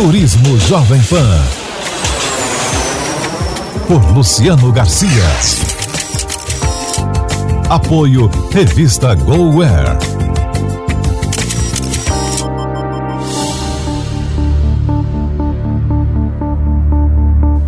Turismo 0.00 0.56
Jovem 0.60 1.02
Pan. 1.10 1.40
Por 3.88 4.16
Luciano 4.16 4.70
Garcia. 4.70 5.10
Apoio 7.68 8.30
Revista 8.52 9.16
GoWare. 9.16 9.98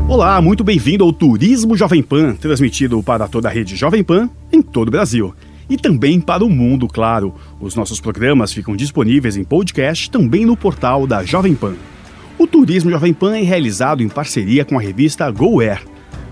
Olá, 0.09 0.41
muito 0.41 0.63
bem-vindo 0.63 1.03
ao 1.03 1.13
Turismo 1.13 1.77
Jovem 1.77 2.01
Pan, 2.01 2.37
transmitido 2.37 3.03
para 3.03 3.27
toda 3.27 3.49
a 3.49 3.51
rede 3.51 3.75
Jovem 3.75 4.05
Pan 4.05 4.31
em 4.53 4.63
todo 4.63 4.87
o 4.87 4.93
Brasil. 4.93 5.35
E 5.69 5.77
também 5.77 6.21
para 6.21 6.45
o 6.45 6.49
mundo, 6.49 6.87
claro. 6.87 7.35
Os 7.61 7.75
nossos 7.75 8.01
programas 8.01 8.53
ficam 8.53 8.77
disponíveis 8.77 9.37
em 9.37 9.43
podcast 9.43 10.09
também 10.09 10.47
no 10.47 10.57
portal 10.57 11.09
da 11.09 11.25
Jovem 11.25 11.57
Pan. 11.57 11.75
O 12.41 12.47
Turismo 12.47 12.91
Jovem 12.91 13.13
Pan 13.13 13.37
é 13.37 13.43
realizado 13.43 14.03
em 14.03 14.09
parceria 14.09 14.65
com 14.65 14.79
a 14.79 14.81
revista 14.81 15.31
GoAir. 15.31 15.85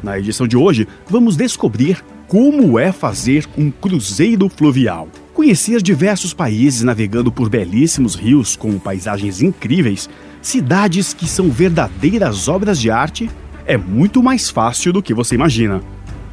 Na 0.02 0.19
edição 0.19 0.48
de 0.48 0.56
hoje, 0.56 0.88
vamos 1.06 1.37
descobrir 1.37 2.02
como 2.27 2.78
é 2.78 2.91
fazer 2.92 3.45
um 3.59 3.70
cruzeiro 3.70 4.48
fluvial. 4.48 5.06
Conhecer 5.34 5.83
diversos 5.83 6.33
países 6.33 6.83
navegando 6.83 7.30
por 7.30 7.50
belíssimos 7.50 8.14
rios 8.14 8.56
com 8.56 8.78
paisagens 8.78 9.42
incríveis, 9.42 10.09
cidades 10.41 11.12
que 11.12 11.28
são 11.28 11.50
verdadeiras 11.50 12.48
obras 12.48 12.80
de 12.80 12.91
arte 12.91 13.30
é 13.66 13.77
muito 13.77 14.22
mais 14.22 14.48
fácil 14.48 14.95
do 14.95 15.02
que 15.02 15.12
você 15.12 15.34
imagina. 15.34 15.83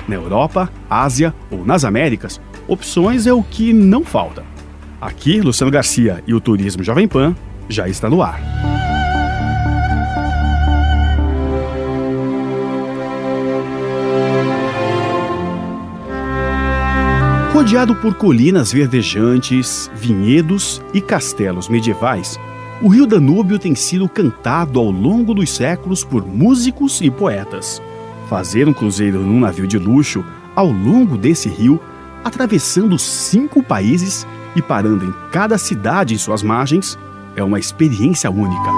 Na 0.07 0.15
Europa, 0.15 0.71
Ásia 0.89 1.35
ou 1.51 1.65
nas 1.65 1.83
Américas, 1.83 2.39
opções 2.65 3.27
é 3.27 3.33
o 3.33 3.43
que 3.43 3.73
não 3.73 4.05
falta. 4.05 4.45
Aqui, 5.01 5.41
Luciano 5.41 5.69
Garcia 5.69 6.23
e 6.25 6.33
o 6.33 6.39
Turismo 6.39 6.81
Jovem 6.81 7.09
Pan 7.09 7.35
já 7.67 7.89
está 7.89 8.09
no 8.09 8.21
ar. 8.21 8.74
Rodeado 17.55 17.95
por 17.95 18.15
colinas 18.15 18.73
verdejantes, 18.73 19.89
vinhedos 19.95 20.81
e 20.93 20.99
castelos 20.99 21.69
medievais, 21.69 22.37
o 22.81 22.89
rio 22.89 23.07
Danúbio 23.07 23.57
tem 23.57 23.73
sido 23.73 24.09
cantado 24.09 24.77
ao 24.77 24.91
longo 24.91 25.33
dos 25.33 25.51
séculos 25.51 26.03
por 26.03 26.27
músicos 26.27 26.99
e 26.99 27.09
poetas. 27.09 27.81
Fazer 28.27 28.67
um 28.67 28.73
cruzeiro 28.73 29.21
num 29.21 29.39
navio 29.39 29.65
de 29.65 29.79
luxo 29.79 30.21
ao 30.53 30.69
longo 30.69 31.17
desse 31.17 31.47
rio, 31.47 31.79
atravessando 32.25 32.99
cinco 32.99 33.63
países 33.63 34.27
e 34.53 34.61
parando 34.61 35.05
em 35.05 35.13
cada 35.31 35.57
cidade 35.57 36.13
em 36.13 36.17
suas 36.17 36.43
margens, 36.43 36.99
é 37.37 37.43
uma 37.43 37.57
experiência 37.57 38.29
única. 38.29 38.69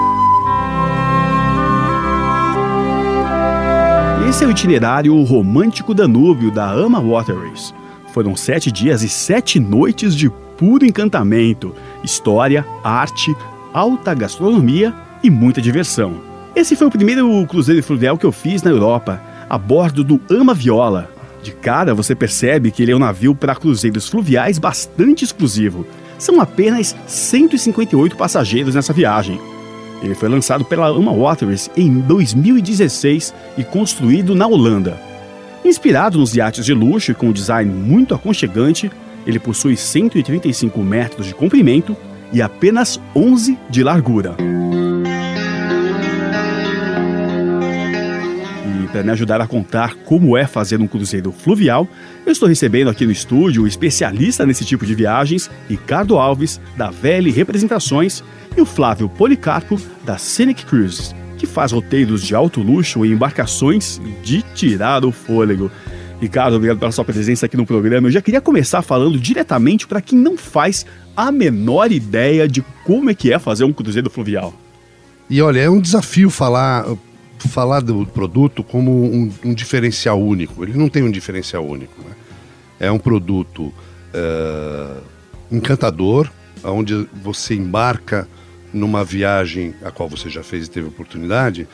Esse 4.28 4.44
é 4.44 4.46
o 4.46 4.52
itinerário 4.52 5.20
romântico 5.24 5.92
Danúbio 5.92 6.52
da 6.52 6.70
Ama 6.70 7.00
Waterways. 7.00 7.74
Foram 8.12 8.34
sete 8.34 8.72
dias 8.72 9.02
e 9.02 9.08
sete 9.08 9.60
noites 9.60 10.14
de 10.14 10.30
puro 10.56 10.84
encantamento, 10.84 11.74
história, 12.02 12.66
arte, 12.82 13.34
alta 13.72 14.14
gastronomia 14.14 14.94
e 15.22 15.30
muita 15.30 15.60
diversão. 15.60 16.20
Esse 16.54 16.74
foi 16.74 16.88
o 16.88 16.90
primeiro 16.90 17.46
cruzeiro 17.46 17.82
fluvial 17.82 18.18
que 18.18 18.26
eu 18.26 18.32
fiz 18.32 18.62
na 18.62 18.70
Europa, 18.70 19.20
a 19.48 19.56
bordo 19.56 20.02
do 20.02 20.20
Ama 20.28 20.54
Viola. 20.54 21.08
De 21.42 21.52
cara 21.52 21.94
você 21.94 22.14
percebe 22.14 22.70
que 22.70 22.82
ele 22.82 22.92
é 22.92 22.96
um 22.96 22.98
navio 22.98 23.34
para 23.34 23.54
cruzeiros 23.54 24.08
fluviais 24.08 24.58
bastante 24.58 25.24
exclusivo. 25.24 25.86
São 26.18 26.40
apenas 26.40 26.96
158 27.06 28.16
passageiros 28.16 28.74
nessa 28.74 28.92
viagem. 28.92 29.40
Ele 30.02 30.14
foi 30.14 30.28
lançado 30.28 30.64
pela 30.64 30.88
Ama 30.88 31.12
Waterways 31.12 31.70
em 31.76 32.00
2016 32.00 33.32
e 33.56 33.64
construído 33.64 34.34
na 34.34 34.46
Holanda. 34.46 35.07
Inspirado 35.68 36.18
nos 36.18 36.34
iates 36.34 36.64
de 36.64 36.72
luxo 36.72 37.10
e 37.10 37.14
com 37.14 37.26
um 37.26 37.32
design 37.32 37.70
muito 37.70 38.14
aconchegante, 38.14 38.90
ele 39.26 39.38
possui 39.38 39.76
135 39.76 40.80
metros 40.80 41.26
de 41.26 41.34
comprimento 41.34 41.94
e 42.32 42.40
apenas 42.40 42.98
11 43.14 43.58
de 43.68 43.84
largura. 43.84 44.34
E 48.82 48.86
para 48.86 49.02
me 49.02 49.10
ajudar 49.10 49.42
a 49.42 49.46
contar 49.46 49.94
como 50.06 50.38
é 50.38 50.46
fazer 50.46 50.80
um 50.80 50.86
cruzeiro 50.86 51.32
fluvial, 51.32 51.86
eu 52.24 52.32
estou 52.32 52.48
recebendo 52.48 52.88
aqui 52.88 53.04
no 53.04 53.12
estúdio 53.12 53.64
o 53.64 53.68
especialista 53.68 54.46
nesse 54.46 54.64
tipo 54.64 54.86
de 54.86 54.94
viagens, 54.94 55.50
Ricardo 55.68 56.16
Alves, 56.16 56.58
da 56.78 56.88
VL 56.88 57.30
Representações, 57.30 58.24
e 58.56 58.60
o 58.62 58.64
Flávio 58.64 59.06
Policarpo, 59.06 59.78
da 60.02 60.16
Scenic 60.16 60.64
Cruises, 60.64 61.14
que 61.38 61.46
faz 61.46 61.72
roteiros 61.72 62.22
de 62.22 62.34
alto 62.34 62.60
luxo 62.60 63.04
em 63.04 63.12
embarcações 63.12 64.00
de 64.22 64.42
tirar 64.54 65.04
o 65.04 65.12
fôlego. 65.12 65.70
Ricardo, 66.20 66.56
obrigado 66.56 66.78
pela 66.78 66.90
sua 66.90 67.04
presença 67.04 67.46
aqui 67.46 67.56
no 67.56 67.64
programa. 67.64 68.08
Eu 68.08 68.12
já 68.12 68.20
queria 68.20 68.40
começar 68.40 68.82
falando 68.82 69.18
diretamente 69.18 69.86
para 69.86 70.02
quem 70.02 70.18
não 70.18 70.36
faz 70.36 70.84
a 71.16 71.30
menor 71.30 71.92
ideia 71.92 72.48
de 72.48 72.60
como 72.84 73.08
é 73.08 73.14
que 73.14 73.32
é 73.32 73.38
fazer 73.38 73.64
um 73.64 73.72
cruzeiro 73.72 74.10
fluvial. 74.10 74.52
E 75.30 75.40
olha, 75.40 75.60
é 75.60 75.70
um 75.70 75.80
desafio 75.80 76.28
falar, 76.28 76.86
falar 77.38 77.80
do 77.80 78.04
produto 78.06 78.64
como 78.64 78.90
um, 78.90 79.30
um 79.44 79.54
diferencial 79.54 80.20
único. 80.20 80.64
Ele 80.64 80.76
não 80.76 80.88
tem 80.88 81.04
um 81.04 81.10
diferencial 81.10 81.64
único. 81.64 81.94
Né? 82.02 82.14
É 82.80 82.90
um 82.90 82.98
produto 82.98 83.72
uh, 84.14 85.02
encantador, 85.52 86.28
onde 86.64 87.06
você 87.22 87.54
embarca 87.54 88.26
numa 88.72 89.04
viagem 89.04 89.74
a 89.82 89.90
qual 89.90 90.08
você 90.08 90.28
já 90.28 90.42
fez 90.42 90.66
e 90.66 90.70
teve 90.70 90.88
oportunidade, 90.88 91.66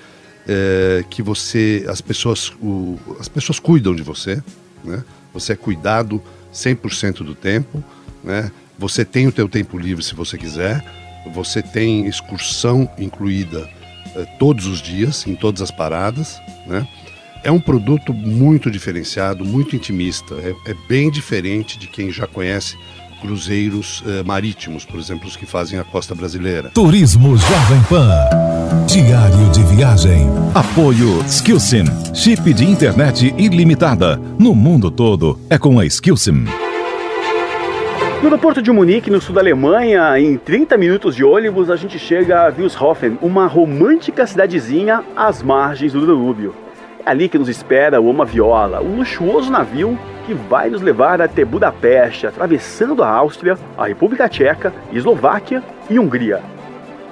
é, 0.47 1.05
que 1.09 1.22
você 1.22 1.84
as 1.88 2.00
pessoas 2.00 2.50
o, 2.60 2.99
as 3.19 3.28
pessoas 3.28 3.59
cuidam 3.59 3.94
de 3.94 4.03
você, 4.03 4.43
né? 4.84 5.03
Você 5.33 5.53
é 5.53 5.56
cuidado 5.56 6.22
100% 6.53 7.25
do 7.25 7.34
tempo, 7.34 7.83
né? 8.22 8.50
Você 8.78 9.04
tem 9.04 9.27
o 9.27 9.33
teu 9.33 9.49
tempo 9.49 9.78
livre 9.78 10.04
se 10.04 10.15
você 10.15 10.37
quiser. 10.37 10.84
Você 11.33 11.62
tem 11.62 12.06
excursão 12.06 12.88
incluída 12.99 13.69
é, 14.15 14.25
todos 14.38 14.66
os 14.66 14.83
dias, 14.83 15.27
em 15.27 15.34
todas 15.34 15.62
as 15.62 15.71
paradas, 15.71 16.38
né? 16.66 16.87
É 17.43 17.50
um 17.50 17.60
produto 17.60 18.12
muito 18.12 18.71
diferenciado, 18.71 19.44
muito 19.44 19.77
intimista. 19.77 20.34
É, 20.34 20.71
é 20.71 20.75
bem 20.88 21.10
diferente 21.10 21.78
de 21.78 21.87
quem 21.87 22.10
já 22.10 22.27
conhece 22.27 22.77
cruzeiros 23.24 24.04
eh, 24.06 24.22
marítimos, 24.22 24.84
por 24.84 25.00
exemplo, 25.00 25.26
os 25.26 25.34
que 25.34 25.46
fazem 25.46 25.78
a 25.78 25.84
costa 25.84 26.14
brasileira. 26.14 26.68
Turismo 26.74 27.38
Jovem 27.38 27.82
Pan. 27.88 28.10
Diário 28.86 29.50
de 29.50 29.62
viagem. 29.74 30.26
Apoio 30.54 31.24
Skillsim. 31.26 31.84
Chip 32.12 32.52
de 32.52 32.64
internet 32.66 33.34
ilimitada. 33.38 34.20
No 34.38 34.54
mundo 34.54 34.90
todo 34.90 35.40
é 35.48 35.56
com 35.56 35.80
a 35.80 35.86
Skillsim. 35.86 36.44
No 38.20 38.28
aeroporto 38.28 38.60
de 38.60 38.70
Munique, 38.70 39.10
no 39.10 39.20
sul 39.22 39.34
da 39.34 39.41
Alemanha, 39.41 40.18
em 40.18 40.36
30 40.36 40.76
minutos 40.76 41.16
de 41.16 41.24
ônibus, 41.24 41.70
a 41.70 41.76
gente 41.76 41.98
chega 41.98 42.46
a 42.46 42.52
Wilshofen, 42.52 43.18
uma 43.22 43.46
romântica 43.46 44.26
cidadezinha 44.26 45.02
às 45.16 45.42
margens 45.42 45.92
do 45.92 46.06
Danúbio. 46.06 46.63
É 47.06 47.10
ali 47.10 47.28
que 47.28 47.38
nos 47.38 47.48
espera 47.48 48.00
o 48.00 48.06
Oma 48.06 48.25
Viola, 48.25 48.81
um 48.81 48.97
luxuoso 48.97 49.50
navio 49.50 49.98
que 50.25 50.32
vai 50.32 50.70
nos 50.70 50.81
levar 50.81 51.20
até 51.20 51.44
Budapeste, 51.44 52.26
atravessando 52.26 53.03
a 53.03 53.09
Áustria, 53.09 53.59
a 53.76 53.87
República 53.87 54.28
Tcheca, 54.28 54.72
Eslováquia 54.91 55.62
e 55.91 55.98
Hungria. 55.98 56.41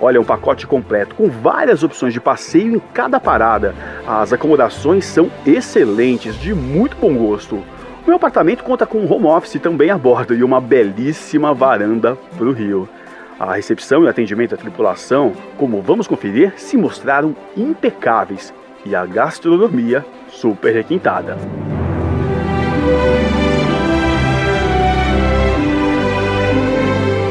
Olha, 0.01 0.21
um 0.21 0.25
pacote 0.25 0.67
completo 0.67 1.15
com 1.15 1.29
várias 1.29 1.83
opções 1.83 2.15
de 2.15 2.21
passeio 2.21 2.77
em 2.77 2.83
cada 2.95 3.21
parada. 3.21 3.75
As 4.07 4.33
acomodações 4.33 5.05
são 5.05 5.31
excelentes, 5.47 6.37
de 6.37 6.55
muito 6.55 6.97
bom 6.97 7.15
gosto. 7.15 7.57
O 7.57 8.07
meu 8.07 8.17
apartamento 8.17 8.65
conta 8.65 8.87
com 8.87 8.99
um 8.99 9.13
home 9.13 9.27
office 9.27 9.61
também 9.61 9.91
a 9.91 9.99
bordo 9.99 10.35
e 10.35 10.43
uma 10.43 10.61
belíssima 10.61 11.53
varanda 11.53 12.17
para 12.37 12.47
o 12.47 12.53
rio. 12.53 12.89
A 13.39 13.55
recepção 13.55 14.03
e 14.03 14.07
o 14.07 14.09
atendimento 14.09 14.53
da 14.53 14.57
tripulação, 14.57 15.33
como 15.59 15.83
vamos 15.83 16.07
conferir, 16.07 16.55
se 16.57 16.77
mostraram 16.77 17.37
impecáveis 17.57 18.53
e 18.85 18.95
a 18.95 19.07
gastronomia 19.07 20.05
super 20.31 20.75
requintada. 20.75 21.37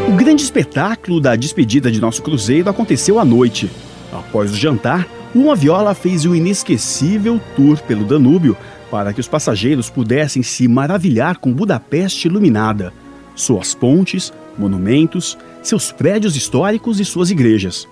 O 0.08 0.16
grande 0.16 0.44
espetáculo 0.44 1.20
da 1.20 1.36
despedida 1.36 1.92
de 1.92 2.00
nosso 2.00 2.22
cruzeiro 2.22 2.70
aconteceu 2.70 3.20
à 3.20 3.26
noite. 3.26 3.70
Após 4.12 4.52
o 4.52 4.56
jantar, 4.56 5.08
uma 5.34 5.56
viola 5.56 5.94
fez 5.94 6.26
o 6.26 6.36
inesquecível 6.36 7.40
tour 7.56 7.82
pelo 7.84 8.06
Danúbio 8.06 8.56
para 8.90 9.14
que 9.14 9.22
os 9.22 9.28
passageiros 9.28 9.90
pudessem 9.90 10.44
se 10.44 10.68
maravilhar 10.68 11.38
com 11.38 11.54
Budapeste 11.54 12.28
iluminada, 12.28 12.94
suas 13.34 13.74
pontes, 13.74 14.34
monumentos, 14.58 15.38
seus 15.64 15.92
prédios 15.92 16.36
históricos 16.36 17.00
e 17.00 17.06
suas 17.06 17.32
igrejas. 17.32 17.88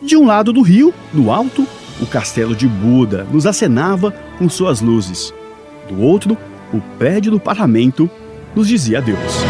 De 0.00 0.16
um 0.16 0.24
lado 0.24 0.52
do 0.52 0.62
rio, 0.62 0.94
no 1.12 1.32
alto, 1.32 1.66
o 2.00 2.06
castelo 2.06 2.54
de 2.54 2.66
Buda 2.66 3.24
nos 3.24 3.46
acenava 3.46 4.12
com 4.38 4.48
suas 4.48 4.80
luzes. 4.80 5.32
Do 5.88 6.00
outro, 6.00 6.36
o 6.72 6.80
prédio 6.98 7.30
do 7.30 7.40
parlamento 7.40 8.10
nos 8.54 8.68
dizia 8.68 8.98
adeus. 8.98 9.44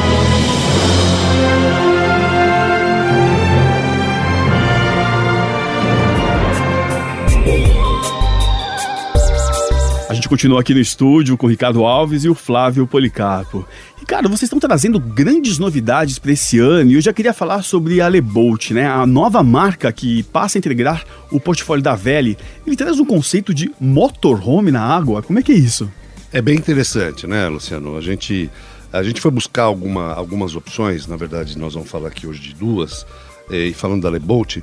Gente 10.18 10.28
continua 10.28 10.60
aqui 10.60 10.74
no 10.74 10.80
estúdio 10.80 11.36
com 11.36 11.46
o 11.46 11.50
Ricardo 11.50 11.84
Alves 11.84 12.24
e 12.24 12.28
o 12.28 12.34
Flávio 12.34 12.88
Policarpo. 12.88 13.64
Ricardo, 13.96 14.28
vocês 14.28 14.42
estão 14.42 14.58
trazendo 14.58 14.98
grandes 14.98 15.58
novidades 15.58 16.18
para 16.18 16.32
esse 16.32 16.58
ano 16.58 16.90
e 16.90 16.94
eu 16.94 17.00
já 17.00 17.12
queria 17.12 17.32
falar 17.32 17.62
sobre 17.62 18.00
a 18.00 18.08
Lebolt, 18.08 18.72
né? 18.72 18.88
A 18.88 19.06
nova 19.06 19.44
marca 19.44 19.92
que 19.92 20.24
passa 20.24 20.58
a 20.58 20.60
integrar 20.60 21.04
o 21.30 21.38
portfólio 21.38 21.84
da 21.84 21.94
Vele. 21.94 22.36
Ele 22.66 22.74
traz 22.74 22.98
um 22.98 23.04
conceito 23.04 23.54
de 23.54 23.70
motorhome 23.80 24.72
na 24.72 24.82
água. 24.82 25.22
Como 25.22 25.38
é 25.38 25.42
que 25.42 25.52
é 25.52 25.54
isso? 25.54 25.88
É 26.32 26.42
bem 26.42 26.56
interessante, 26.56 27.24
né, 27.24 27.48
Luciano? 27.48 27.96
A 27.96 28.00
gente, 28.00 28.50
a 28.92 29.04
gente 29.04 29.20
foi 29.20 29.30
buscar 29.30 29.64
alguma, 29.64 30.14
algumas 30.14 30.56
opções, 30.56 31.06
na 31.06 31.16
verdade, 31.16 31.56
nós 31.56 31.74
vamos 31.74 31.88
falar 31.88 32.08
aqui 32.08 32.26
hoje 32.26 32.40
de 32.40 32.54
duas, 32.54 33.06
eh, 33.50 33.66
e 33.66 33.72
falando 33.72 34.02
da 34.02 34.10
Lebolt, 34.10 34.58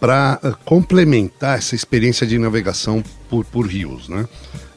para 0.00 0.38
eh, 0.42 0.52
complementar 0.64 1.58
essa 1.58 1.76
experiência 1.76 2.26
de 2.26 2.38
navegação 2.38 3.04
por, 3.30 3.44
por 3.44 3.66
rios, 3.66 4.08
né? 4.08 4.26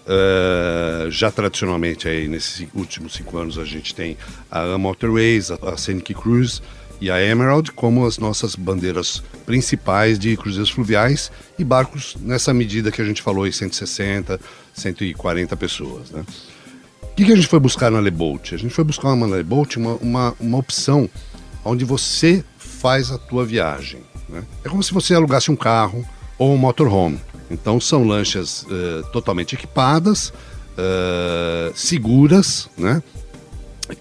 Uh, 0.09 1.11
já 1.11 1.29
tradicionalmente 1.29 2.07
aí 2.07 2.27
nesses 2.27 2.67
últimos 2.73 3.13
cinco 3.13 3.38
anos 3.38 3.59
a 3.59 3.63
gente 3.63 3.94
tem 3.94 4.17
a 4.50 4.75
Waterways, 4.75 5.51
a, 5.51 5.59
a 5.71 5.77
Scenic 5.77 6.15
Cruise 6.15 6.63
e 7.00 7.11
a 7.11 7.21
Emerald 7.21 7.71
como 7.73 8.07
as 8.07 8.17
nossas 8.17 8.56
bandeiras 8.56 9.21
principais 9.45 10.17
de 10.17 10.35
cruzeiros 10.35 10.71
fluviais 10.71 11.31
e 11.59 11.63
barcos 11.63 12.17
nessa 12.21 12.51
medida 12.51 12.91
que 12.91 13.03
a 13.03 13.06
gente 13.06 13.21
falou 13.21 13.44
aí 13.44 13.53
160, 13.53 14.39
140 14.73 15.56
pessoas, 15.56 16.09
né? 16.09 16.25
O 17.03 17.15
que, 17.15 17.25
que 17.25 17.31
a 17.31 17.35
gente 17.35 17.47
foi 17.47 17.59
buscar 17.59 17.91
na 17.91 18.00
Lebolt? 18.00 18.53
A 18.53 18.57
gente 18.57 18.73
foi 18.73 18.83
buscar 18.83 19.15
na 19.15 19.27
Lebolt 19.27 19.75
uma, 19.75 19.94
uma, 19.95 20.35
uma 20.39 20.57
opção 20.57 21.07
onde 21.63 21.85
você 21.85 22.44
faz 22.57 23.11
a 23.11 23.17
tua 23.19 23.45
viagem. 23.45 24.01
Né? 24.27 24.44
É 24.63 24.69
como 24.69 24.81
se 24.81 24.91
você 24.91 25.13
alugasse 25.13 25.51
um 25.51 25.56
carro 25.56 26.03
ou 26.38 26.53
um 26.53 26.57
motorhome. 26.57 27.19
Então 27.50 27.80
são 27.80 28.06
lanchas 28.06 28.63
uh, 28.63 29.04
totalmente 29.12 29.56
equipadas, 29.56 30.31
uh, 30.78 31.72
seguras, 31.75 32.69
né? 32.78 33.01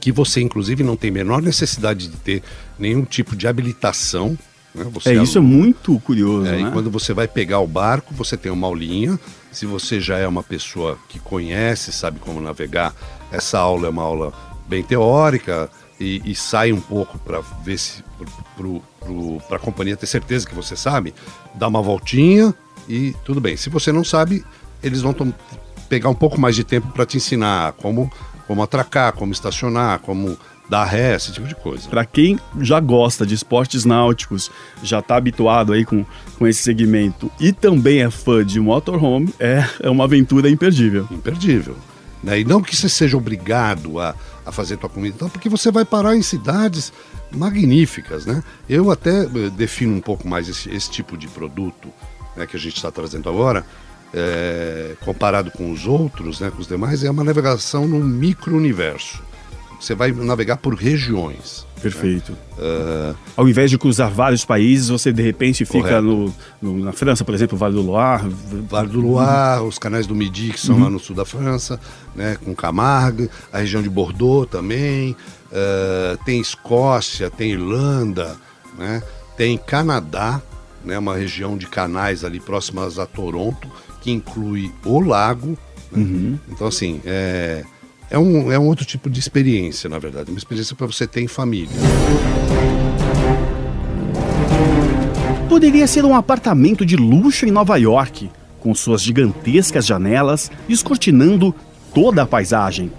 que 0.00 0.12
você 0.12 0.40
inclusive 0.42 0.82
não 0.82 0.96
tem 0.96 1.10
menor 1.10 1.40
necessidade 1.40 2.08
de 2.08 2.16
ter 2.18 2.42
nenhum 2.78 3.04
tipo 3.04 3.34
de 3.34 3.48
habilitação. 3.48 4.38
Né? 4.74 4.86
é, 5.06 5.14
isso 5.14 5.38
é 5.38 5.40
muito 5.40 5.98
curioso. 6.00 6.46
É, 6.46 6.62
né? 6.62 6.68
E 6.68 6.72
quando 6.72 6.90
você 6.90 7.14
vai 7.14 7.26
pegar 7.26 7.60
o 7.60 7.66
barco, 7.66 8.14
você 8.14 8.36
tem 8.36 8.52
uma 8.52 8.66
aulinha. 8.66 9.18
Se 9.50 9.64
você 9.64 9.98
já 10.00 10.18
é 10.18 10.28
uma 10.28 10.42
pessoa 10.42 10.98
que 11.08 11.18
conhece, 11.18 11.90
sabe 11.90 12.18
como 12.20 12.40
navegar, 12.40 12.94
essa 13.32 13.58
aula 13.58 13.86
é 13.86 13.90
uma 13.90 14.02
aula 14.02 14.32
bem 14.68 14.82
teórica 14.82 15.70
e, 15.98 16.22
e 16.24 16.34
sai 16.34 16.72
um 16.72 16.80
pouco 16.80 17.18
para 17.18 17.40
ver 17.64 17.78
se 17.78 18.04
para 19.48 19.56
a 19.56 19.60
companhia 19.60 19.96
ter 19.96 20.06
certeza 20.06 20.46
que 20.46 20.54
você 20.54 20.76
sabe, 20.76 21.14
dá 21.54 21.68
uma 21.68 21.80
voltinha, 21.80 22.54
e 22.88 23.14
tudo 23.24 23.40
bem. 23.40 23.56
Se 23.56 23.68
você 23.68 23.92
não 23.92 24.04
sabe, 24.04 24.44
eles 24.82 25.00
vão 25.02 25.14
pegar 25.88 26.08
um 26.08 26.14
pouco 26.14 26.40
mais 26.40 26.56
de 26.56 26.64
tempo 26.64 26.88
para 26.88 27.06
te 27.06 27.16
ensinar 27.16 27.72
como, 27.72 28.10
como 28.46 28.62
atracar, 28.62 29.12
como 29.12 29.32
estacionar, 29.32 29.98
como 30.00 30.38
dar 30.68 30.84
ré, 30.84 31.16
esse 31.16 31.32
tipo 31.32 31.46
de 31.46 31.54
coisa. 31.54 31.88
Para 31.88 32.04
quem 32.04 32.38
já 32.60 32.78
gosta 32.78 33.24
de 33.24 33.34
esportes 33.34 33.84
náuticos, 33.84 34.50
já 34.82 34.98
está 34.98 35.16
habituado 35.16 35.72
aí 35.72 35.84
com, 35.84 36.04
com 36.38 36.46
esse 36.46 36.62
segmento 36.62 37.30
e 37.40 37.52
também 37.52 38.02
é 38.02 38.10
fã 38.10 38.44
de 38.44 38.60
motorhome, 38.60 39.32
é, 39.40 39.66
é 39.80 39.88
uma 39.88 40.04
aventura 40.04 40.48
imperdível. 40.50 41.08
Imperdível. 41.10 41.76
Né? 42.22 42.40
E 42.40 42.44
não 42.44 42.60
que 42.60 42.76
você 42.76 42.88
seja 42.88 43.16
obrigado 43.16 43.98
a, 43.98 44.14
a 44.44 44.52
fazer 44.52 44.76
tua 44.76 44.90
comida, 44.90 45.14
então, 45.16 45.30
porque 45.30 45.48
você 45.48 45.70
vai 45.70 45.84
parar 45.84 46.16
em 46.16 46.22
cidades 46.22 46.92
magníficas, 47.30 48.26
né? 48.26 48.42
Eu 48.68 48.90
até 48.90 49.24
eh, 49.24 49.50
defino 49.56 49.94
um 49.94 50.00
pouco 50.00 50.26
mais 50.26 50.48
esse, 50.48 50.70
esse 50.70 50.90
tipo 50.90 51.16
de 51.16 51.28
produto 51.28 51.88
né, 52.38 52.46
que 52.46 52.56
a 52.56 52.60
gente 52.60 52.76
está 52.76 52.90
trazendo 52.90 53.28
agora, 53.28 53.66
é, 54.14 54.94
comparado 55.04 55.50
com 55.50 55.70
os 55.70 55.86
outros, 55.86 56.40
né, 56.40 56.50
com 56.50 56.60
os 56.60 56.66
demais, 56.66 57.04
é 57.04 57.10
uma 57.10 57.24
navegação 57.24 57.86
num 57.86 58.02
micro-universo. 58.02 59.22
Você 59.80 59.94
vai 59.94 60.10
navegar 60.10 60.56
por 60.56 60.74
regiões. 60.74 61.64
Perfeito. 61.80 62.32
Né? 62.32 62.38
Uh... 62.58 63.16
Ao 63.36 63.48
invés 63.48 63.70
de 63.70 63.78
cruzar 63.78 64.10
vários 64.10 64.44
países, 64.44 64.88
você 64.88 65.12
de 65.12 65.22
repente 65.22 65.64
fica 65.64 66.02
no, 66.02 66.34
no, 66.60 66.84
na 66.84 66.92
França, 66.92 67.24
por 67.24 67.32
exemplo, 67.32 67.56
Vale 67.56 67.74
do 67.74 67.82
Loire. 67.82 68.28
Vale 68.68 68.88
do 68.88 69.00
Loire, 69.00 69.62
os 69.62 69.78
canais 69.78 70.04
do 70.04 70.16
Midi, 70.16 70.50
que 70.50 70.60
são 70.60 70.76
uhum. 70.76 70.82
lá 70.84 70.90
no 70.90 70.98
sul 70.98 71.14
da 71.14 71.24
França, 71.24 71.78
né, 72.16 72.36
com 72.44 72.54
Camargue, 72.56 73.30
a 73.52 73.58
região 73.58 73.80
de 73.80 73.88
Bordeaux 73.88 74.50
também. 74.50 75.16
Uh, 75.52 76.18
tem 76.24 76.40
Escócia, 76.40 77.30
tem 77.30 77.52
Irlanda, 77.52 78.36
né, 78.76 79.00
tem 79.36 79.56
Canadá, 79.56 80.42
né, 80.84 80.98
uma 80.98 81.16
região 81.16 81.56
de 81.56 81.66
canais 81.66 82.24
ali 82.24 82.40
próximas 82.40 82.98
a 82.98 83.06
Toronto, 83.06 83.68
que 84.00 84.10
inclui 84.10 84.72
o 84.84 85.00
lago. 85.00 85.58
Né? 85.90 86.02
Uhum. 86.02 86.38
Então, 86.48 86.66
assim, 86.66 87.00
é, 87.04 87.64
é, 88.10 88.18
um, 88.18 88.50
é 88.50 88.58
um 88.58 88.66
outro 88.66 88.84
tipo 88.84 89.10
de 89.10 89.20
experiência, 89.20 89.88
na 89.88 89.98
verdade. 89.98 90.30
Uma 90.30 90.38
experiência 90.38 90.74
para 90.74 90.86
você 90.86 91.06
ter 91.06 91.20
em 91.20 91.28
família. 91.28 91.76
Poderia 95.48 95.86
ser 95.86 96.04
um 96.04 96.14
apartamento 96.14 96.86
de 96.86 96.96
luxo 96.96 97.46
em 97.46 97.50
Nova 97.50 97.76
York, 97.76 98.30
com 98.60 98.74
suas 98.74 99.02
gigantescas 99.02 99.86
janelas 99.86 100.50
descortinando 100.68 101.54
toda 101.94 102.22
a 102.22 102.26
paisagem. 102.26 102.92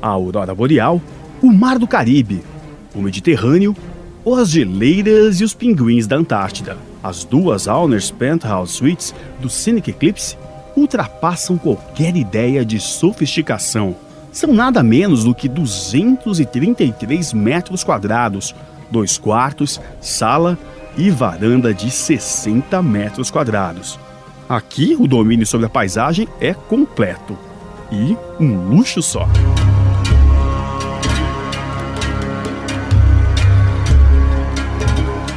A 0.00 0.08
aurora 0.08 0.54
boreal, 0.54 1.02
o 1.42 1.52
mar 1.52 1.78
do 1.78 1.86
Caribe, 1.86 2.42
o 2.94 3.02
Mediterrâneo 3.02 3.76
ou 4.24 4.36
as 4.36 4.50
geleiras 4.50 5.40
e 5.40 5.44
os 5.44 5.54
pinguins 5.54 6.06
da 6.06 6.16
Antártida. 6.16 6.76
As 7.02 7.24
duas 7.24 7.68
Awners 7.68 8.10
Penthouse 8.10 8.72
Suites 8.72 9.14
do 9.40 9.48
Scenic 9.48 9.90
Eclipse 9.90 10.36
ultrapassam 10.76 11.56
qualquer 11.58 12.16
ideia 12.16 12.64
de 12.64 12.78
sofisticação. 12.80 13.96
São 14.32 14.52
nada 14.52 14.82
menos 14.82 15.24
do 15.24 15.34
que 15.34 15.48
233 15.48 17.32
metros 17.32 17.82
quadrados, 17.82 18.54
dois 18.90 19.18
quartos, 19.18 19.80
sala 20.00 20.58
e 20.96 21.10
varanda 21.10 21.72
de 21.72 21.90
60 21.90 22.80
metros 22.82 23.30
quadrados. 23.30 23.98
Aqui 24.48 24.96
o 24.98 25.06
domínio 25.06 25.46
sobre 25.46 25.66
a 25.66 25.70
paisagem 25.70 26.28
é 26.40 26.54
completo 26.54 27.36
e 27.90 28.16
um 28.40 28.68
luxo 28.68 29.02
só. 29.02 29.28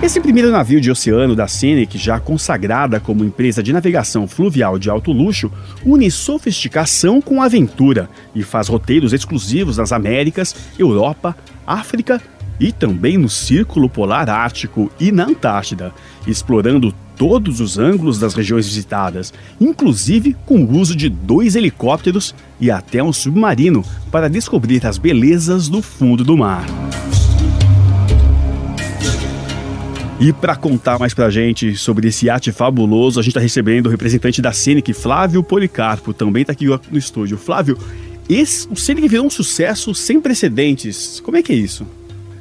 Esse 0.02 0.20
primeiro 0.20 0.50
navio 0.50 0.82
de 0.82 0.90
oceano 0.90 1.36
da 1.36 1.48
Scenic, 1.48 1.96
já 1.96 2.20
consagrada 2.20 3.00
como 3.00 3.24
empresa 3.24 3.62
de 3.62 3.72
navegação 3.72 4.28
fluvial 4.28 4.80
de 4.80 4.90
alto 4.90 5.12
luxo, 5.12 5.52
une 5.86 6.10
sofisticação 6.10 7.22
com 7.22 7.40
aventura 7.40 8.10
e 8.34 8.42
faz 8.42 8.68
roteiros 8.68 9.14
exclusivos 9.14 9.78
nas 9.78 9.92
Américas, 9.92 10.56
Europa, 10.80 11.38
África 11.68 12.20
e 12.60 12.72
também 12.72 13.16
no 13.16 13.30
Círculo 13.30 13.88
Polar 13.88 14.28
Ártico 14.28 14.92
e 15.00 15.12
na 15.12 15.26
Antártida, 15.26 15.94
explorando 16.26 16.92
todos 17.16 17.60
os 17.60 17.78
ângulos 17.78 18.18
das 18.18 18.34
regiões 18.34 18.66
visitadas, 18.66 19.32
inclusive 19.60 20.36
com 20.48 20.64
o 20.64 20.80
uso 20.80 20.96
de 20.96 21.10
dois 21.10 21.56
helicópteros 21.56 22.34
e 22.60 22.72
até 22.72 23.04
um 23.04 23.14
submarino 23.14 23.86
para 24.12 24.32
descobrir 24.32 24.84
as 24.84 24.98
belezas 24.98 25.70
do 25.70 25.80
fundo 25.80 26.24
do 26.24 26.36
mar. 26.36 26.66
E 30.22 30.32
para 30.32 30.56
contar 30.56 31.00
mais 31.00 31.16
pra 31.16 31.32
gente 31.32 31.76
sobre 31.76 32.10
esse 32.10 32.28
iate 32.28 32.52
fabuloso, 32.52 33.20
a 33.20 33.24
gente 33.24 33.32
está 33.32 33.40
recebendo 33.40 33.88
o 33.88 33.90
representante 33.90 34.40
da 34.40 34.52
Scenic, 34.52 34.94
Flávio 34.94 35.42
Policarpo, 35.42 36.14
também 36.14 36.42
está 36.42 36.54
aqui 36.54 36.68
no 36.68 36.98
estúdio. 37.00 37.40
Flávio, 37.40 37.76
esse, 38.30 38.68
o 38.70 38.76
Scenic 38.76 39.08
virou 39.08 39.26
um 39.26 39.32
sucesso 39.32 39.96
sem 39.96 40.22
precedentes. 40.22 41.20
Como 41.22 41.38
é 41.38 41.42
que 41.42 41.52
é 41.52 41.56
isso? 41.56 41.88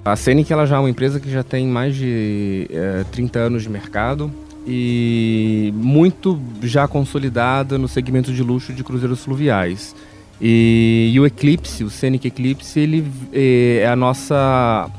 A 0.04 0.14
Scenic 0.14 0.52
ela 0.52 0.66
já 0.66 0.76
é 0.76 0.78
uma 0.78 0.90
empresa 0.90 1.18
que 1.18 1.30
já 1.30 1.42
tem 1.42 1.66
mais 1.66 1.96
de 1.96 2.68
é, 2.70 3.02
30 3.12 3.38
anos 3.38 3.62
de 3.62 3.70
mercado 3.70 4.30
e 4.66 5.72
muito 5.74 6.38
já 6.62 6.86
consolidada 6.86 7.78
no 7.78 7.88
segmento 7.88 8.30
de 8.30 8.42
luxo 8.42 8.74
de 8.74 8.84
cruzeiros 8.84 9.24
fluviais. 9.24 9.96
E, 10.38 11.12
e 11.14 11.18
o 11.18 11.24
Eclipse, 11.24 11.82
o 11.82 11.88
Scenic 11.88 12.28
Eclipse, 12.28 12.78
ele 12.78 13.10
é, 13.32 13.84
é 13.84 13.88
a 13.88 13.96
nossa 13.96 14.90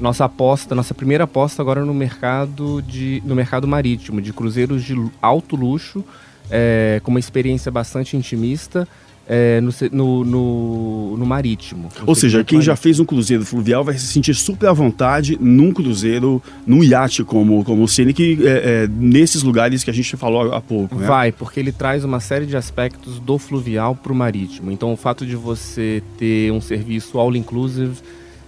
nossa 0.00 0.24
aposta, 0.24 0.74
nossa 0.74 0.94
primeira 0.94 1.24
aposta 1.24 1.60
agora 1.60 1.84
no 1.84 1.92
mercado 1.92 2.82
de 2.82 3.22
no 3.24 3.34
mercado 3.34 3.68
marítimo, 3.68 4.20
de 4.20 4.32
cruzeiros 4.32 4.82
de 4.82 4.96
alto 5.20 5.54
luxo, 5.54 6.04
é, 6.50 7.00
com 7.04 7.10
uma 7.10 7.20
experiência 7.20 7.70
bastante 7.70 8.16
intimista. 8.16 8.88
É, 9.32 9.60
no, 9.60 9.70
no, 9.92 10.24
no, 10.24 11.16
no, 11.18 11.26
marítimo. 11.26 11.88
Ou 12.04 12.16
seja, 12.16 12.42
quem 12.42 12.56
marítimo. 12.56 12.62
já 12.62 12.74
fez 12.74 12.98
um 12.98 13.04
cruzeiro 13.04 13.46
fluvial 13.46 13.84
vai 13.84 13.96
se 13.96 14.08
sentir 14.08 14.34
super 14.34 14.68
à 14.68 14.72
vontade 14.72 15.38
num 15.40 15.72
cruzeiro, 15.72 16.42
num 16.66 16.82
iate 16.82 17.22
como, 17.22 17.62
como 17.62 17.84
o 17.84 17.86
Scenic, 17.86 18.44
é, 18.44 18.48
é, 18.48 18.88
nesses 18.88 19.44
lugares 19.44 19.84
que 19.84 19.90
a 19.90 19.92
gente 19.92 20.16
falou 20.16 20.52
há 20.52 20.60
pouco. 20.60 20.96
Né? 20.96 21.06
Vai, 21.06 21.30
porque 21.30 21.60
ele 21.60 21.70
traz 21.70 22.02
uma 22.02 22.18
série 22.18 22.44
de 22.44 22.56
aspectos 22.56 23.20
do 23.20 23.38
fluvial 23.38 23.94
para 23.94 24.12
o 24.12 24.16
marítimo. 24.16 24.72
Então, 24.72 24.92
o 24.92 24.96
fato 24.96 25.24
de 25.24 25.36
você 25.36 26.02
ter 26.18 26.50
um 26.50 26.60
serviço 26.60 27.16
all-inclusive 27.16 28.02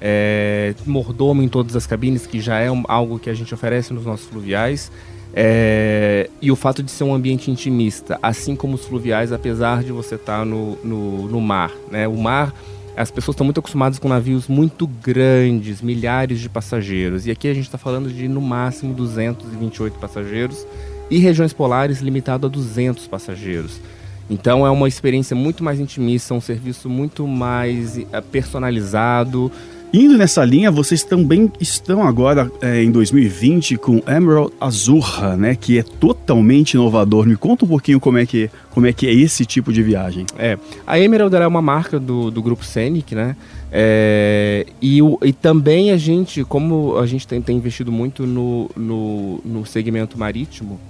é, 0.04 0.74
mordomo 0.84 1.44
em 1.44 1.48
todas 1.48 1.76
as 1.76 1.86
cabines, 1.86 2.26
que 2.26 2.40
já 2.40 2.58
é 2.58 2.68
um, 2.68 2.82
algo 2.88 3.20
que 3.20 3.30
a 3.30 3.34
gente 3.34 3.54
oferece 3.54 3.94
nos 3.94 4.04
nossos 4.04 4.26
fluviais. 4.26 4.90
É, 5.32 6.28
e 6.42 6.50
o 6.50 6.56
fato 6.56 6.82
de 6.82 6.90
ser 6.90 7.04
um 7.04 7.14
ambiente 7.14 7.50
intimista, 7.52 8.18
assim 8.20 8.56
como 8.56 8.74
os 8.74 8.84
fluviais, 8.84 9.32
apesar 9.32 9.84
de 9.84 9.92
você 9.92 10.16
estar 10.16 10.44
no, 10.44 10.76
no, 10.82 11.28
no 11.28 11.40
mar. 11.40 11.70
Né? 11.88 12.08
O 12.08 12.16
mar, 12.16 12.52
as 12.96 13.12
pessoas 13.12 13.34
estão 13.34 13.44
muito 13.44 13.60
acostumadas 13.60 14.00
com 14.00 14.08
navios 14.08 14.48
muito 14.48 14.88
grandes, 14.88 15.80
milhares 15.80 16.40
de 16.40 16.48
passageiros. 16.48 17.24
E 17.28 17.30
aqui 17.30 17.46
a 17.46 17.54
gente 17.54 17.66
está 17.66 17.78
falando 17.78 18.12
de 18.12 18.26
no 18.26 18.40
máximo 18.40 18.92
228 18.94 20.00
passageiros 20.00 20.66
e 21.08 21.18
regiões 21.18 21.52
polares 21.52 22.00
limitado 22.00 22.48
a 22.48 22.50
200 22.50 23.06
passageiros. 23.06 23.80
Então 24.28 24.66
é 24.66 24.70
uma 24.70 24.88
experiência 24.88 25.36
muito 25.36 25.62
mais 25.62 25.78
intimista, 25.78 26.34
um 26.34 26.40
serviço 26.40 26.90
muito 26.90 27.26
mais 27.26 27.98
eh, 27.98 28.20
personalizado 28.32 29.50
Indo 29.92 30.16
nessa 30.16 30.42
linha, 30.42 30.70
vocês 30.70 31.04
também 31.04 31.52
estão 31.60 32.02
agora 32.02 32.50
é, 32.62 32.82
em 32.82 32.90
2020 32.90 33.76
com 33.76 34.02
Emerald 34.08 34.50
Azurra, 34.58 35.36
né, 35.36 35.54
que 35.54 35.78
é 35.78 35.82
totalmente 35.82 36.74
inovador. 36.74 37.26
Me 37.26 37.36
conta 37.36 37.66
um 37.66 37.68
pouquinho 37.68 38.00
como 38.00 38.16
é 38.16 38.24
que, 38.24 38.50
como 38.70 38.86
é, 38.86 38.92
que 38.94 39.06
é 39.06 39.12
esse 39.12 39.44
tipo 39.44 39.70
de 39.70 39.82
viagem. 39.82 40.24
É, 40.38 40.58
a 40.86 40.98
Emerald 40.98 41.36
é 41.36 41.46
uma 41.46 41.60
marca 41.60 42.00
do, 42.00 42.30
do 42.30 42.40
grupo 42.42 42.64
Scenic, 42.64 43.14
né? 43.14 43.36
É, 43.70 44.64
e, 44.80 45.02
o, 45.02 45.18
e 45.22 45.30
também 45.30 45.90
a 45.90 45.98
gente, 45.98 46.42
como 46.42 46.96
a 46.96 47.06
gente 47.06 47.28
tem, 47.28 47.42
tem 47.42 47.58
investido 47.58 47.92
muito 47.92 48.26
no, 48.26 48.70
no, 48.74 49.40
no, 49.44 49.66
segmento 49.66 50.18
marítimo, 50.18 50.80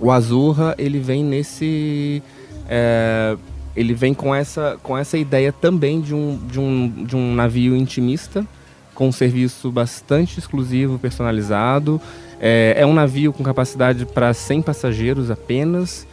o 0.00 0.10
Azurra 0.10 0.74
ele 0.78 0.98
vem 1.00 1.22
nesse 1.22 2.22
é, 2.66 3.36
ele 3.76 3.94
vem 3.94 4.14
com 4.14 4.34
essa, 4.34 4.78
com 4.82 4.96
essa 4.96 5.16
ideia 5.16 5.52
também 5.52 6.00
de 6.00 6.14
um, 6.14 6.38
de, 6.46 6.58
um, 6.58 7.04
de 7.04 7.16
um 7.16 7.34
navio 7.34 7.76
intimista, 7.76 8.46
com 8.94 9.08
um 9.08 9.12
serviço 9.12 9.70
bastante 9.70 10.38
exclusivo, 10.38 10.98
personalizado. 10.98 12.00
É, 12.40 12.74
é 12.78 12.86
um 12.86 12.92
navio 12.92 13.32
com 13.32 13.42
capacidade 13.42 14.04
para 14.04 14.34
100 14.34 14.62
passageiros 14.62 15.30
apenas. 15.30 16.06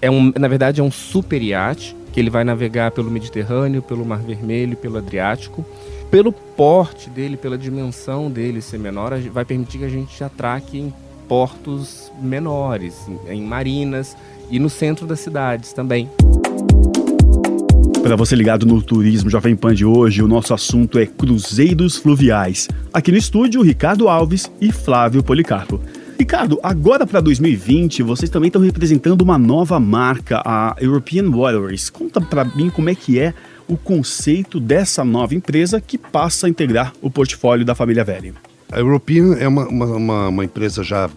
É 0.00 0.10
um, 0.10 0.32
na 0.38 0.46
verdade, 0.46 0.80
é 0.80 0.84
um 0.84 0.90
super 0.90 1.42
iate, 1.42 1.96
que 2.12 2.20
ele 2.20 2.30
vai 2.30 2.44
navegar 2.44 2.92
pelo 2.92 3.10
Mediterrâneo, 3.10 3.82
pelo 3.82 4.04
Mar 4.04 4.20
Vermelho, 4.20 4.76
pelo 4.76 4.98
Adriático. 4.98 5.64
Pelo 6.10 6.32
porte 6.32 7.10
dele, 7.10 7.36
pela 7.36 7.58
dimensão 7.58 8.30
dele 8.30 8.62
ser 8.62 8.78
menor, 8.78 9.18
vai 9.32 9.44
permitir 9.44 9.78
que 9.78 9.84
a 9.84 9.90
gente 9.90 10.22
atraque 10.24 10.78
em 10.78 10.92
portos 11.28 12.10
menores, 12.20 12.94
em, 13.06 13.34
em 13.34 13.42
marinas 13.42 14.16
e 14.50 14.58
no 14.58 14.70
centro 14.70 15.06
das 15.06 15.20
cidades 15.20 15.72
também. 15.72 16.08
Para 18.08 18.16
você 18.16 18.34
ligado 18.34 18.64
no 18.64 18.80
Turismo 18.80 19.28
Jovem 19.28 19.54
Pan 19.54 19.74
de 19.74 19.84
hoje, 19.84 20.22
o 20.22 20.26
nosso 20.26 20.54
assunto 20.54 20.98
é 20.98 21.04
cruzeiros 21.04 21.98
fluviais. 21.98 22.66
Aqui 22.90 23.12
no 23.12 23.18
estúdio, 23.18 23.60
Ricardo 23.60 24.08
Alves 24.08 24.50
e 24.62 24.72
Flávio 24.72 25.22
Policarpo. 25.22 25.78
Ricardo, 26.18 26.58
agora 26.62 27.06
para 27.06 27.20
2020, 27.20 28.02
vocês 28.02 28.30
também 28.30 28.46
estão 28.46 28.62
representando 28.62 29.20
uma 29.20 29.36
nova 29.36 29.78
marca, 29.78 30.40
a 30.42 30.74
European 30.80 31.30
Waterways. 31.30 31.90
Conta 31.90 32.18
para 32.18 32.46
mim 32.46 32.70
como 32.70 32.88
é 32.88 32.94
que 32.94 33.20
é 33.20 33.34
o 33.68 33.76
conceito 33.76 34.58
dessa 34.58 35.04
nova 35.04 35.34
empresa 35.34 35.78
que 35.78 35.98
passa 35.98 36.46
a 36.46 36.50
integrar 36.50 36.94
o 37.02 37.10
portfólio 37.10 37.62
da 37.62 37.74
família 37.74 38.04
Velho. 38.04 38.34
A 38.72 38.78
European 38.78 39.34
é 39.34 39.46
uma, 39.46 39.68
uma, 39.68 40.28
uma 40.28 40.44
empresa 40.46 40.82
já 40.82 41.10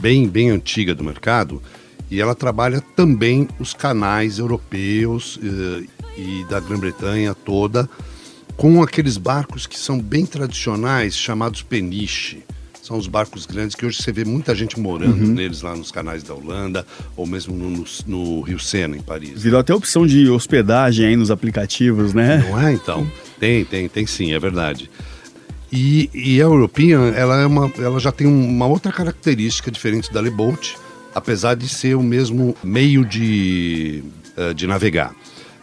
bem, 0.00 0.28
bem 0.28 0.50
antiga 0.50 0.94
do 0.94 1.02
mercado 1.02 1.60
e 2.08 2.20
ela 2.20 2.34
trabalha 2.34 2.80
também 2.94 3.48
os 3.58 3.74
canais 3.74 4.38
europeus 4.38 5.38
eh, 5.42 5.97
e 6.18 6.44
da 6.44 6.58
Grã-Bretanha 6.58 7.32
toda, 7.32 7.88
com 8.56 8.82
aqueles 8.82 9.16
barcos 9.16 9.66
que 9.66 9.78
são 9.78 10.00
bem 10.00 10.26
tradicionais, 10.26 11.16
chamados 11.16 11.62
peniche. 11.62 12.42
São 12.82 12.96
os 12.96 13.06
barcos 13.06 13.44
grandes 13.44 13.76
que 13.76 13.84
hoje 13.84 14.02
você 14.02 14.10
vê 14.10 14.24
muita 14.24 14.54
gente 14.54 14.80
morando 14.80 15.22
uhum. 15.22 15.34
neles 15.34 15.60
lá 15.62 15.76
nos 15.76 15.92
canais 15.92 16.22
da 16.22 16.34
Holanda 16.34 16.86
ou 17.14 17.26
mesmo 17.26 17.54
no, 17.54 17.70
no, 17.70 17.84
no, 18.06 18.40
Rio 18.40 18.58
Sena, 18.58 18.96
em 18.96 19.02
Paris. 19.02 19.42
Virou 19.42 19.60
até 19.60 19.74
opção 19.74 20.06
de 20.06 20.28
hospedagem 20.30 21.06
aí 21.06 21.14
nos 21.14 21.30
aplicativos, 21.30 22.14
né? 22.14 22.38
Não 22.48 22.58
é, 22.58 22.72
então? 22.72 23.06
Tem, 23.38 23.64
tem, 23.64 23.88
tem 23.88 24.06
sim, 24.06 24.32
é 24.32 24.38
verdade. 24.38 24.90
E, 25.70 26.08
e 26.14 26.40
a 26.40 26.44
European, 26.44 27.12
ela, 27.14 27.42
é 27.42 27.46
uma, 27.46 27.70
ela 27.78 28.00
já 28.00 28.10
tem 28.10 28.26
uma 28.26 28.66
outra 28.66 28.90
característica 28.90 29.70
diferente 29.70 30.10
da 30.10 30.20
Leboat, 30.20 30.76
apesar 31.14 31.54
de 31.54 31.68
ser 31.68 31.94
o 31.94 32.02
mesmo 32.02 32.56
meio 32.64 33.04
de, 33.04 34.02
eh, 34.34 34.54
de 34.54 34.66
navegar. 34.66 35.14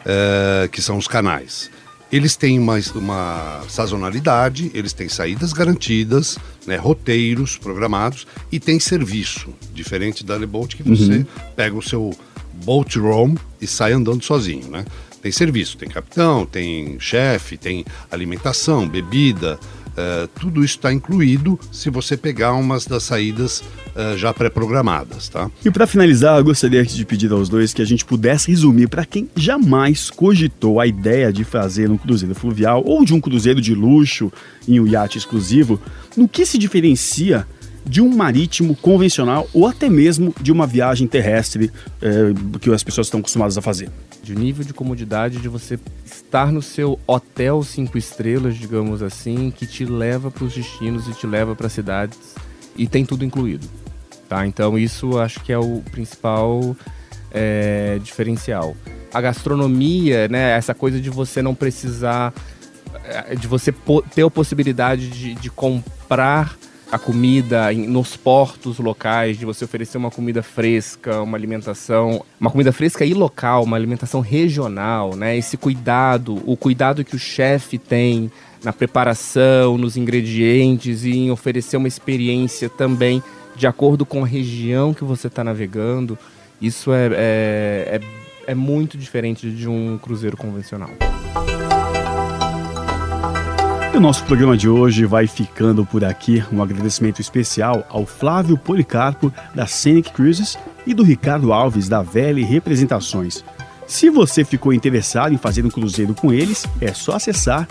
Eh, 0.08 0.70
que 0.72 0.84
são 0.84 1.00
os 1.00 1.08
canais. 1.08 1.72
Eles 2.12 2.36
têm 2.36 2.60
uma, 2.60 2.76
uma 2.94 3.64
sazonalidade, 3.68 4.70
eles 4.72 4.94
têm 4.94 5.10
saídas 5.10 5.52
garantidas, 5.52 6.38
né, 6.68 6.76
roteiros 6.76 7.58
programados 7.58 8.28
e 8.52 8.60
tem 8.60 8.80
serviço, 8.80 9.50
diferente 9.74 10.24
da 10.24 10.36
Leboat 10.36 10.76
que 10.76 10.84
você 10.84 11.18
uhum. 11.18 11.26
pega 11.56 11.76
o 11.76 11.82
seu 11.82 12.16
boat 12.64 13.00
roam 13.00 13.36
e 13.60 13.66
sai 13.66 13.94
andando 13.94 14.24
sozinho, 14.24 14.70
né? 14.70 14.86
Tem 15.24 15.32
serviço, 15.32 15.76
tem 15.76 15.90
capitão, 15.90 16.46
tem 16.46 17.00
chefe, 17.00 17.58
tem 17.58 17.84
alimentação, 18.12 18.88
bebida, 18.88 19.60
Uh, 19.96 20.28
tudo 20.40 20.64
isso 20.64 20.76
está 20.76 20.92
incluído 20.92 21.58
se 21.72 21.90
você 21.90 22.18
pegar 22.18 22.52
umas 22.54 22.86
das 22.86 23.04
saídas 23.04 23.64
uh, 23.96 24.18
já 24.18 24.34
pré-programadas, 24.34 25.30
tá? 25.30 25.50
E 25.64 25.72
para 25.72 25.88
finalizar, 25.88 26.38
eu 26.38 26.44
gostaria 26.44 26.84
de 26.84 27.06
pedir 27.06 27.32
aos 27.32 27.48
dois 27.48 27.74
que 27.74 27.82
a 27.82 27.86
gente 27.86 28.04
pudesse 28.04 28.52
resumir 28.52 28.90
para 28.90 29.06
quem 29.06 29.30
jamais 29.38 30.10
cogitou 30.10 30.82
a 30.82 30.86
ideia 30.88 31.32
de 31.32 31.46
fazer 31.46 31.90
um 31.90 31.98
cruzeiro 31.98 32.36
fluvial 32.36 32.84
ou 32.86 33.06
de 33.06 33.14
um 33.14 33.22
cruzeiro 33.22 33.62
de 33.62 33.74
luxo 33.74 34.30
em 34.68 34.82
um 34.82 34.88
iate 34.88 35.18
exclusivo, 35.18 35.80
no 36.18 36.28
que 36.28 36.46
se 36.46 36.58
diferencia 36.58 37.48
de 37.86 38.02
um 38.02 38.16
marítimo 38.16 38.76
convencional 38.76 39.48
ou 39.54 39.68
até 39.68 39.90
mesmo 39.90 40.34
de 40.42 40.52
uma 40.52 40.66
viagem 40.66 41.08
terrestre 41.08 41.72
eh, 42.02 42.34
que 42.60 42.72
as 42.72 42.84
pessoas 42.84 43.08
estão 43.08 43.20
acostumadas 43.20 43.58
a 43.58 43.62
fazer 43.62 43.90
de 44.26 44.34
nível 44.34 44.66
de 44.66 44.74
comodidade 44.74 45.38
de 45.38 45.48
você 45.48 45.80
estar 46.04 46.52
no 46.52 46.60
seu 46.60 47.00
hotel 47.06 47.62
cinco 47.62 47.96
estrelas, 47.96 48.58
digamos 48.58 49.04
assim, 49.04 49.52
que 49.52 49.68
te 49.68 49.86
leva 49.86 50.32
para 50.32 50.44
os 50.44 50.56
destinos 50.56 51.08
e 51.08 51.14
te 51.14 51.28
leva 51.28 51.56
para 51.56 51.70
cidades 51.70 52.18
e 52.76 52.88
tem 52.88 53.06
tudo 53.06 53.24
incluído. 53.24 53.68
Tá? 54.28 54.48
Então 54.48 54.80
isso 54.80 55.20
acho 55.20 55.42
que 55.42 55.54
é 55.54 55.60
o 55.60 55.84
principal 55.92 56.76
é, 57.32 58.00
diferencial. 58.04 58.76
A 59.14 59.22
gastronomia, 59.22 60.28
né, 60.28 60.58
essa 60.58 60.74
coisa 60.74 61.00
de 61.00 61.12
você 61.12 61.44
não 61.44 61.54
precisar, 61.54 62.34
é, 63.04 63.36
de 63.36 63.48
você 63.48 63.72
ter 64.16 64.24
a 64.24 64.30
possibilidade 64.32 65.08
de, 65.08 65.36
de 65.36 65.52
comprar 65.52 66.58
a 66.92 67.00
comida 67.00 67.72
nos 67.74 68.16
portos 68.16 68.80
locais, 68.80 69.38
de 69.38 69.46
você 69.46 69.66
oferecer 69.66 69.98
uma 69.98 70.12
comida 70.12 70.44
fresca, 70.44 71.22
uma 71.22 71.38
alimentação, 71.38 72.24
uma 72.40 72.52
comida 72.52 72.72
fresca 72.72 73.06
e 73.06 73.14
local, 73.14 73.64
uma 73.64 73.76
alimentação 73.76 74.22
regional, 74.22 75.16
né? 75.16 75.36
Esse 75.38 75.58
cuidado, 75.58 76.42
o 76.46 76.56
cuidado 76.56 77.04
que 77.04 77.16
o 77.16 77.20
chefe 77.20 77.78
tem 77.78 78.32
na 78.64 78.72
preparação, 78.72 79.78
nos 79.78 79.98
ingredientes 79.98 81.04
e 81.04 81.12
em 81.12 81.32
oferecer 81.32 81.78
uma 81.78 81.88
experiência 81.88 82.70
também 82.70 83.22
de 83.56 83.68
acordo 83.68 84.06
com 84.06 84.24
a 84.24 84.28
região 84.28 84.94
que 84.94 85.04
você 85.04 85.28
está 85.28 85.44
navegando, 85.44 86.18
isso 86.62 86.94
é, 86.94 87.08
é, 87.14 88.02
é, 88.48 88.52
é 88.52 88.56
muito 88.56 88.98
diferente 88.98 89.50
de 89.50 89.68
um 89.68 89.98
cruzeiro 89.98 90.36
convencional. 90.36 90.90
E 93.96 93.98
o 93.98 94.02
nosso 94.02 94.26
programa 94.26 94.58
de 94.58 94.68
hoje 94.68 95.06
vai 95.06 95.26
ficando 95.26 95.86
por 95.86 96.04
aqui. 96.04 96.44
Um 96.52 96.62
agradecimento 96.62 97.22
especial 97.22 97.88
ao 97.90 98.06
Flávio 98.06 98.58
Policarpo, 98.58 99.32
da 99.54 99.66
Scenic 99.66 100.12
Cruises, 100.12 100.58
e 100.86 100.94
do 100.94 101.02
Ricardo 101.02 101.54
Alves, 101.54 101.88
da 101.88 102.02
Vele 102.02 102.44
Representações. 102.44 103.42
Se 103.88 104.10
você 104.10 104.44
ficou 104.44 104.74
interessado 104.74 105.34
em 105.34 105.38
fazer 105.38 105.66
um 105.66 105.70
cruzeiro 105.70 106.14
com 106.14 106.34
eles, 106.34 106.66
é 106.82 106.94
só 106.94 107.16
acessar 107.16 107.70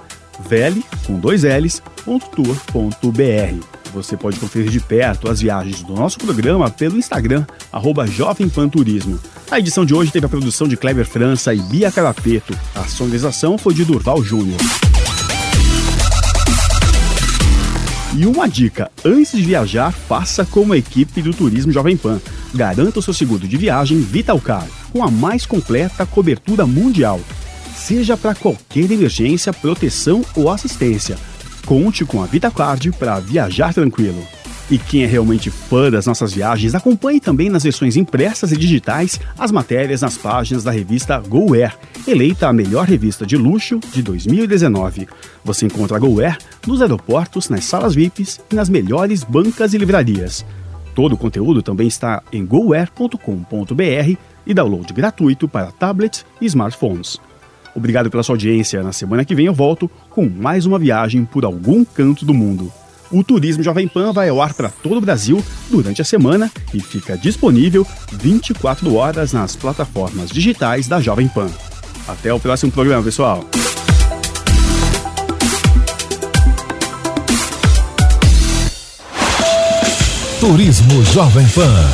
vele, 0.49 0.83
com 1.07 1.21
dois 1.21 1.43
L's, 1.43 1.83
.tour.br. 2.07 3.67
Você 3.93 4.17
pode 4.17 4.41
conferir 4.41 4.71
de 4.71 4.81
perto 4.81 5.31
as 5.31 5.43
viagens 5.43 5.83
do 5.83 5.93
nosso 5.93 6.19
programa 6.19 6.71
pelo 6.71 6.97
Instagram, 6.97 7.45
arroba 7.71 8.07
Jovem 8.07 8.49
Pan 8.49 8.67
Turismo. 8.71 9.21
A 9.51 9.59
edição 9.59 9.85
de 9.85 9.95
hoje 9.95 10.11
teve 10.11 10.25
a 10.25 10.31
produção 10.31 10.67
de 10.67 10.77
Kleber 10.79 11.07
França 11.07 11.53
e 11.53 11.61
Bia 11.61 11.93
Carapeto. 11.93 12.59
A 12.75 12.85
sonorização 12.85 13.59
foi 13.59 13.75
de 13.75 13.85
Durval 13.85 14.25
Júnior. 14.25 14.59
E 18.17 18.27
uma 18.27 18.49
dica: 18.49 18.91
antes 19.05 19.33
de 19.33 19.43
viajar, 19.43 19.91
faça 19.91 20.45
como 20.45 20.73
a 20.73 20.79
equipe 20.79 21.21
do 21.21 21.35
Turismo 21.35 21.73
Jovem 21.73 21.97
Pan. 21.97 22.21
Garanta 22.55 23.01
o 23.01 23.03
seu 23.03 23.13
seguro 23.13 23.49
de 23.49 23.57
viagem 23.57 24.01
Vitalcar, 24.01 24.67
com 24.93 25.03
a 25.03 25.11
mais 25.11 25.45
completa 25.45 26.07
cobertura 26.07 26.65
mundial. 26.65 27.21
Seja 27.77 28.17
para 28.17 28.35
qualquer 28.35 28.91
emergência, 28.91 29.53
proteção 29.53 30.25
ou 30.37 30.49
assistência. 30.49 31.19
Conte 31.67 32.05
com 32.05 32.23
a 32.23 32.27
VitaCard 32.27 32.93
para 32.93 33.19
viajar 33.19 33.75
tranquilo. 33.75 34.25
E 34.71 34.79
quem 34.79 35.03
é 35.05 35.07
realmente 35.07 35.51
fã 35.51 35.91
das 35.91 36.07
nossas 36.07 36.33
viagens, 36.33 36.75
acompanhe 36.75 37.21
também 37.21 37.51
nas 37.51 37.65
versões 37.65 37.97
impressas 37.97 38.51
e 38.51 38.57
digitais 38.57 39.21
as 39.39 39.53
matérias 39.53 40.01
nas 40.01 40.17
páginas 40.17 40.65
da 40.65 40.71
revista 40.71 41.19
GoAir, 41.21 41.77
eleita 42.09 42.49
a 42.49 42.53
melhor 42.53 42.87
revista 42.87 43.27
de 43.27 43.37
luxo 43.37 43.79
de 43.93 44.03
2019. 44.03 45.07
Você 45.45 45.67
encontra 45.67 45.97
a 45.97 46.01
GoAir 46.01 46.39
nos 46.67 46.81
aeroportos, 46.81 47.51
nas 47.51 47.65
salas 47.65 47.95
VIPs 47.95 48.41
e 48.51 48.55
nas 48.55 48.71
melhores 48.71 49.23
bancas 49.23 49.75
e 49.75 49.79
livrarias. 49.79 50.45
Todo 50.95 51.13
o 51.15 51.19
conteúdo 51.19 51.63
também 51.63 51.87
está 51.87 52.23
em 52.33 52.47
goer.com.br 52.47 54.17
e 54.47 54.55
download 54.55 54.93
gratuito 54.93 55.47
para 55.47 55.73
tablets 55.73 56.25
e 56.41 56.47
smartphones. 56.47 57.19
Obrigado 57.75 58.09
pela 58.09 58.23
sua 58.23 58.35
audiência. 58.35 58.83
Na 58.83 58.93
semana 58.93 59.25
que 59.25 59.35
vem 59.35 59.47
eu 59.47 59.55
volto 59.55 59.91
com 60.09 60.29
mais 60.29 60.65
uma 60.65 60.79
viagem 60.79 61.25
por 61.25 61.45
algum 61.45 61.85
canto 61.85 62.25
do 62.25 62.33
mundo. 62.33 62.73
O 63.11 63.23
Turismo 63.23 63.63
Jovem 63.63 63.87
Pan 63.87 64.13
vai 64.13 64.29
ao 64.29 64.41
ar 64.41 64.55
para 64.55 64.69
todo 64.69 64.99
o 64.99 65.01
Brasil 65.01 65.43
durante 65.71 66.03
a 66.03 66.05
semana 66.05 66.51
e 66.73 66.81
fica 66.81 67.17
disponível 67.17 67.87
24 68.13 68.95
horas 68.95 69.33
nas 69.33 69.55
plataformas 69.55 70.31
digitais 70.31 70.89
da 70.89 71.01
Jovem 71.01 71.29
Pan. 71.29 71.49
Até 72.07 72.33
o 72.33 72.41
próximo 72.41 72.73
programa, 72.73 73.03
pessoal. 73.03 73.45
Turismo 80.41 81.03
Jovem 81.05 81.47
Pan. 81.49 81.91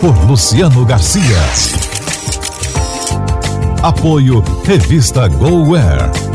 Por 0.00 0.28
Luciano 0.28 0.84
Garcia. 0.84 1.22
Apoio 3.82 4.42
Revista 4.64 5.26
GoWare. 5.28 6.31